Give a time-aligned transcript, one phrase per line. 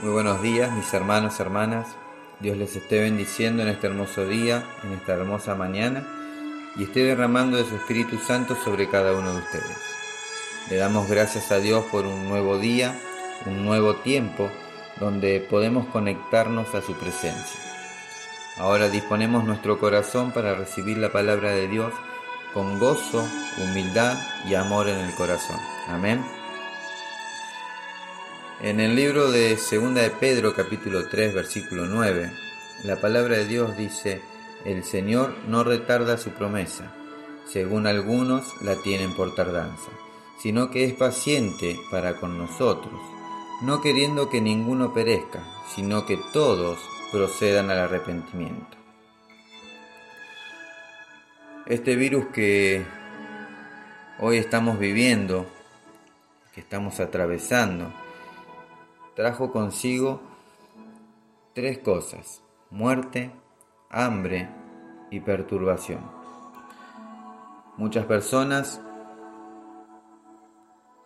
[0.00, 1.88] Muy buenos días, mis hermanos, hermanas.
[2.38, 6.06] Dios les esté bendiciendo en este hermoso día, en esta hermosa mañana,
[6.76, 9.76] y esté derramando de su Espíritu Santo sobre cada uno de ustedes.
[10.70, 12.96] Le damos gracias a Dios por un nuevo día,
[13.44, 14.48] un nuevo tiempo,
[15.00, 17.60] donde podemos conectarnos a su presencia.
[18.56, 21.92] Ahora disponemos nuestro corazón para recibir la palabra de Dios
[22.54, 23.26] con gozo,
[23.64, 24.16] humildad
[24.48, 25.58] y amor en el corazón.
[25.88, 26.37] Amén.
[28.60, 32.28] En el libro de Segunda de Pedro capítulo 3 versículo 9,
[32.82, 34.20] la palabra de Dios dice,
[34.64, 36.92] el Señor no retarda su promesa,
[37.46, 39.92] según algunos la tienen por tardanza,
[40.40, 43.00] sino que es paciente para con nosotros,
[43.62, 45.40] no queriendo que ninguno perezca,
[45.72, 46.80] sino que todos
[47.12, 48.76] procedan al arrepentimiento.
[51.64, 52.84] Este virus que
[54.18, 55.46] hoy estamos viviendo,
[56.52, 57.92] que estamos atravesando,
[59.18, 60.20] trajo consigo
[61.52, 63.32] tres cosas, muerte,
[63.90, 64.48] hambre
[65.10, 66.08] y perturbación.
[67.76, 68.80] Muchas personas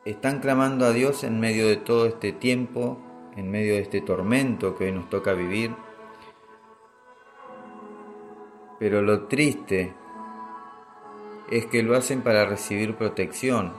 [0.04, 2.98] están clamando a Dios en medio de todo este tiempo,
[3.34, 5.74] en medio de este tormento que hoy nos toca vivir.
[8.78, 9.94] Pero lo triste
[11.50, 13.72] es que lo hacen para recibir protección,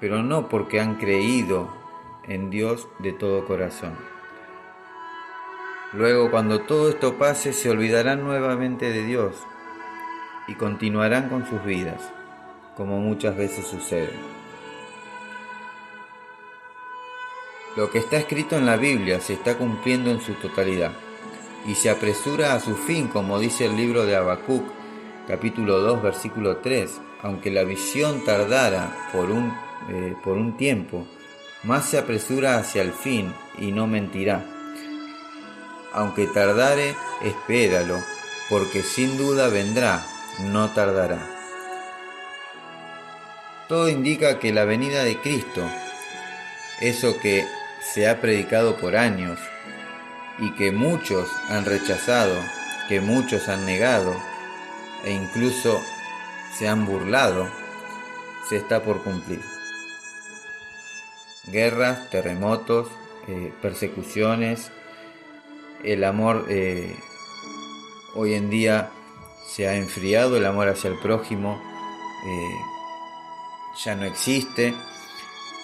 [0.00, 1.83] pero no porque han creído
[2.28, 3.94] en Dios de todo corazón.
[5.92, 9.36] Luego, cuando todo esto pase, se olvidarán nuevamente de Dios
[10.48, 12.12] y continuarán con sus vidas,
[12.76, 14.10] como muchas veces sucede.
[17.76, 20.92] Lo que está escrito en la Biblia se está cumpliendo en su totalidad
[21.66, 24.64] y se apresura a su fin, como dice el libro de Habacuc,
[25.26, 29.52] capítulo 2, versículo 3, aunque la visión tardara por un,
[29.88, 31.06] eh, por un tiempo,
[31.64, 34.44] más se apresura hacia el fin y no mentirá.
[35.92, 38.02] Aunque tardare, espéralo,
[38.50, 40.04] porque sin duda vendrá,
[40.40, 41.18] no tardará.
[43.68, 45.62] Todo indica que la venida de Cristo,
[46.80, 47.46] eso que
[47.80, 49.38] se ha predicado por años
[50.38, 52.36] y que muchos han rechazado,
[52.88, 54.14] que muchos han negado
[55.04, 55.80] e incluso
[56.58, 57.48] se han burlado,
[58.48, 59.53] se está por cumplir
[61.46, 62.88] guerras, terremotos,
[63.28, 64.70] eh, persecuciones.
[65.82, 66.96] El amor eh,
[68.14, 68.90] hoy en día
[69.46, 71.60] se ha enfriado, el amor hacia el prójimo
[72.26, 72.74] eh,
[73.84, 74.74] ya no existe,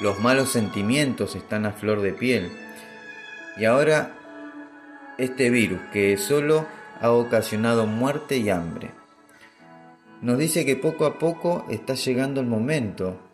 [0.00, 2.50] los malos sentimientos están a flor de piel.
[3.56, 4.12] Y ahora
[5.18, 6.66] este virus que solo
[7.00, 8.90] ha ocasionado muerte y hambre.
[10.20, 13.29] Nos dice que poco a poco está llegando el momento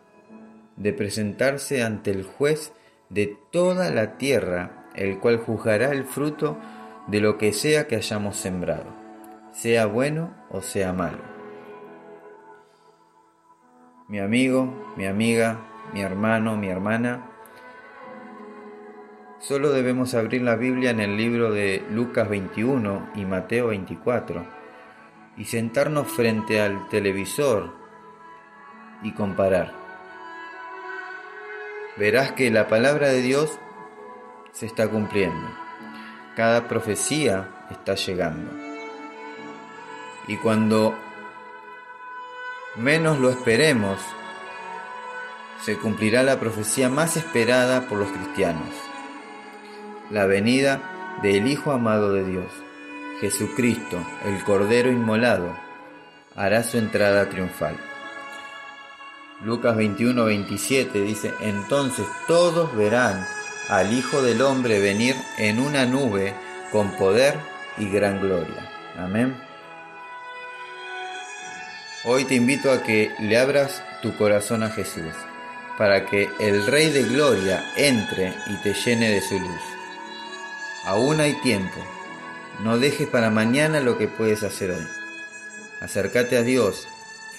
[0.77, 2.71] de presentarse ante el juez
[3.09, 6.57] de toda la tierra, el cual juzgará el fruto
[7.07, 8.85] de lo que sea que hayamos sembrado,
[9.51, 11.23] sea bueno o sea malo.
[14.07, 15.59] Mi amigo, mi amiga,
[15.93, 17.29] mi hermano, mi hermana,
[19.39, 24.45] solo debemos abrir la Biblia en el libro de Lucas 21 y Mateo 24
[25.37, 27.73] y sentarnos frente al televisor
[29.03, 29.86] y comparar
[31.97, 33.57] verás que la palabra de Dios
[34.51, 35.47] se está cumpliendo.
[36.35, 38.51] Cada profecía está llegando.
[40.27, 40.95] Y cuando
[42.75, 43.99] menos lo esperemos,
[45.61, 48.69] se cumplirá la profecía más esperada por los cristianos,
[50.11, 52.51] la venida del Hijo amado de Dios,
[53.19, 55.57] Jesucristo, el Cordero inmolado,
[56.35, 57.75] hará su entrada triunfal.
[59.41, 63.23] Lucas 21, 27 dice, entonces todos verán
[63.69, 66.33] al Hijo del Hombre venir en una nube
[66.71, 67.35] con poder
[67.77, 68.71] y gran gloria.
[68.97, 69.37] Amén.
[72.03, 75.13] Hoy te invito a que le abras tu corazón a Jesús,
[75.77, 79.61] para que el Rey de Gloria entre y te llene de su luz.
[80.85, 81.85] Aún hay tiempo,
[82.63, 84.87] no dejes para mañana lo que puedes hacer hoy.
[85.79, 86.87] Acércate a Dios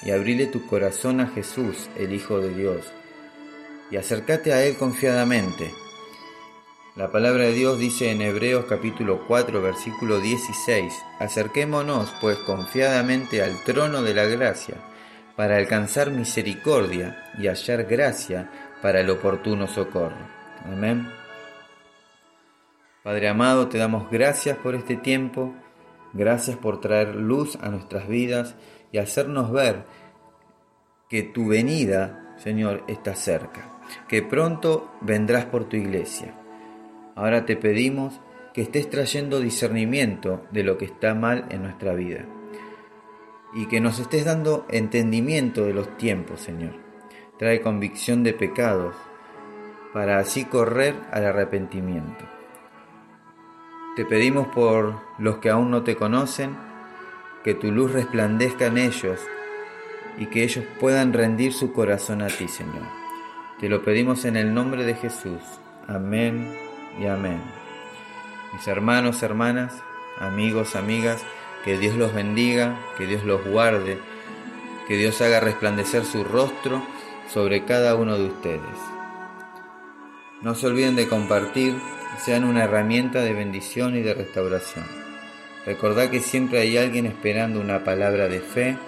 [0.03, 2.93] y abrile tu corazón a Jesús, el Hijo de Dios,
[3.91, 5.73] y acércate a Él confiadamente.
[6.97, 13.62] La palabra de Dios dice en Hebreos capítulo 4 versículo 16, acerquémonos pues confiadamente al
[13.62, 14.75] trono de la gracia,
[15.37, 18.51] para alcanzar misericordia y hallar gracia
[18.83, 20.27] para el oportuno socorro.
[20.65, 21.09] Amén.
[23.05, 25.55] Padre amado, te damos gracias por este tiempo,
[26.12, 28.56] gracias por traer luz a nuestras vidas
[28.93, 29.85] y hacernos ver
[31.08, 36.35] que tu venida, Señor, está cerca, que pronto vendrás por tu iglesia.
[37.14, 38.20] Ahora te pedimos
[38.52, 42.26] que estés trayendo discernimiento de lo que está mal en nuestra vida
[43.55, 46.75] y que nos estés dando entendimiento de los tiempos, Señor.
[47.38, 48.94] Trae convicción de pecados
[49.93, 52.25] para así correr al arrepentimiento.
[53.96, 56.56] Te pedimos por los que aún no te conocen,
[57.44, 59.20] que tu luz resplandezca en ellos
[60.19, 62.87] y que ellos puedan rendir su corazón a ti, Señor.
[63.61, 65.40] Te lo pedimos en el nombre de Jesús.
[65.87, 66.56] Amén
[67.00, 67.40] y amén.
[68.52, 69.82] Mis hermanos, hermanas,
[70.19, 71.23] amigos, amigas,
[71.64, 73.99] que Dios los bendiga, que Dios los guarde,
[74.87, 76.82] que Dios haga resplandecer su rostro
[77.29, 78.79] sobre cada uno de ustedes.
[80.41, 81.76] No se olviden de compartir,
[82.25, 85.07] sean una herramienta de bendición y de restauración.
[85.69, 88.79] Recordad que siempre hay alguien esperando una palabra de fe,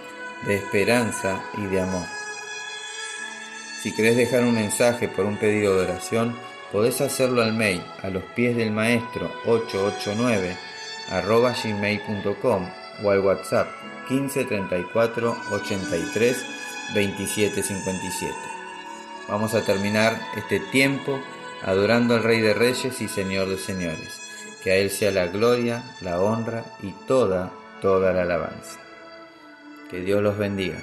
[0.46, 2.06] de esperanza y de amor.
[3.82, 6.34] Si querés dejar un mensaje por un pedido de oración,
[6.72, 10.56] podés hacerlo al mail a los pies del maestro 889
[11.10, 12.70] arroba gmail.com
[13.02, 13.68] o al WhatsApp
[14.08, 16.46] 15 34 83
[16.94, 18.34] 27 57.
[19.28, 21.20] Vamos a terminar este tiempo
[21.62, 24.29] adorando al Rey de Reyes y Señor de Señores.
[24.62, 28.78] Que a Él sea la gloria, la honra y toda, toda la alabanza.
[29.90, 30.82] Que Dios los bendiga.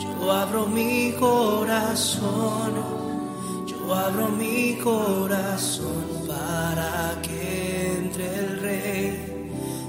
[0.00, 2.72] Yo abro mi corazón,
[3.64, 9.06] yo abro mi corazón para que entre el Rey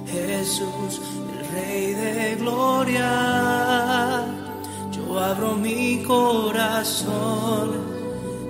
[0.05, 1.01] Jesús,
[1.31, 4.23] el Rey de gloria.
[4.91, 7.71] Yo abro mi corazón,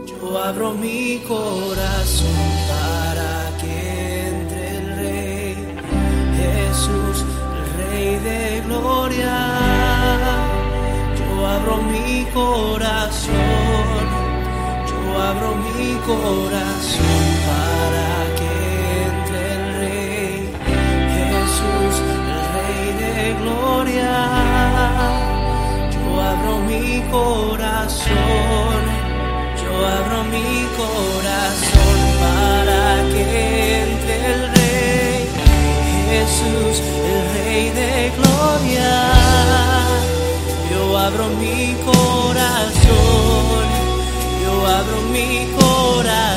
[0.06, 2.75] yo abro mi corazón
[8.68, 9.66] Gloria
[11.56, 13.36] abro mi corazón,
[14.90, 18.52] yo abro mi corazón para que
[19.10, 20.34] entre el Rey
[21.16, 24.14] Jesús, el Rey de gloria.
[25.94, 28.80] Yo abro mi corazón,
[29.62, 30.52] yo abro mi
[30.82, 33.24] corazón para que
[33.84, 35.18] entre el Rey
[36.10, 36.76] Jesús,
[37.12, 37.95] el Rey de
[41.06, 42.76] abro mi corazón,
[44.44, 46.35] yo abro mi corazón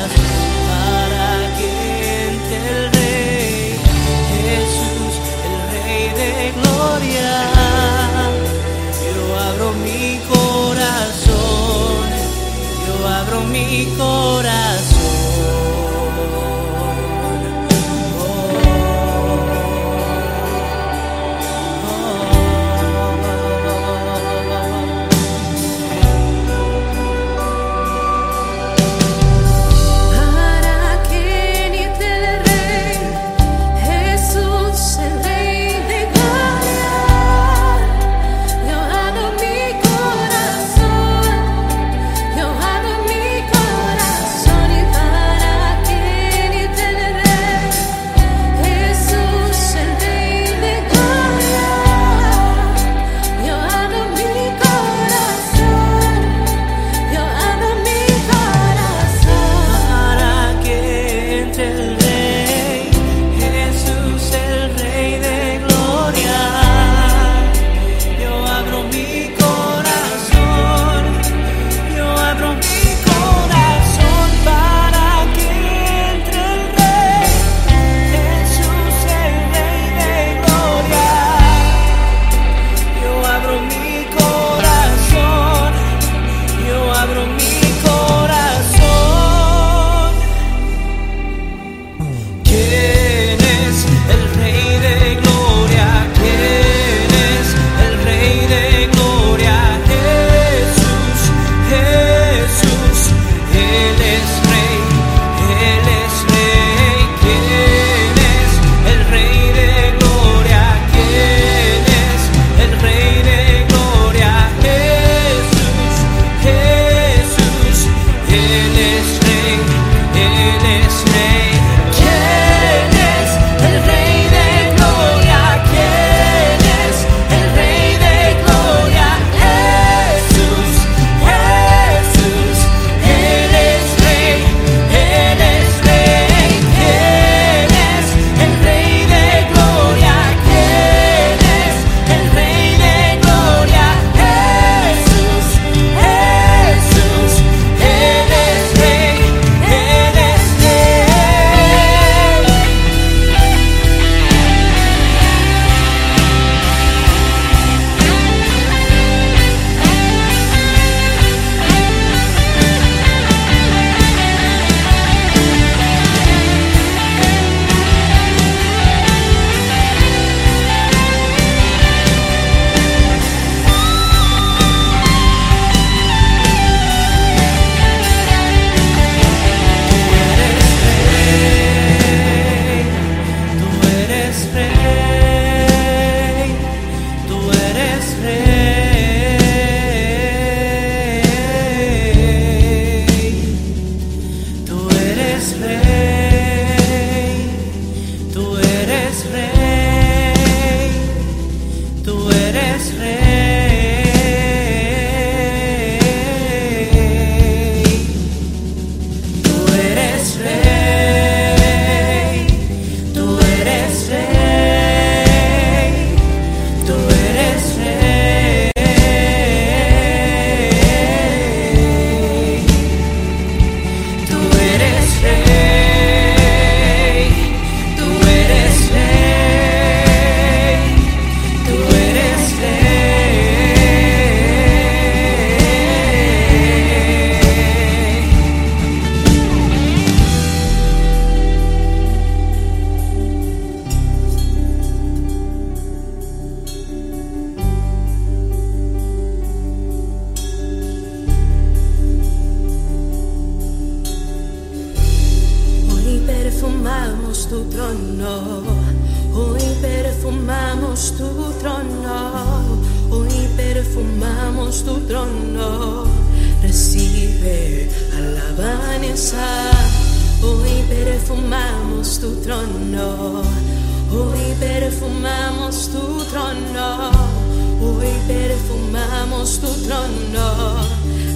[279.45, 280.85] tu trono.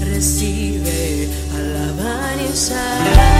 [0.03, 3.32] Recibe alabanza.